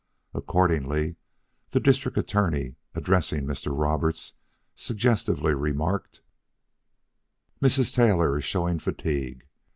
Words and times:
Accordingly, 0.33 1.17
the 1.69 1.79
District 1.79 2.17
Attorney, 2.17 2.73
addressing 2.95 3.45
Mr. 3.45 3.69
Roberts, 3.71 4.33
suggestively 4.73 5.53
remarked: 5.53 6.21
"Mrs. 7.61 7.93
Taylor 7.93 8.35
is 8.39 8.43
showing 8.43 8.79
fatigue. 8.79 9.45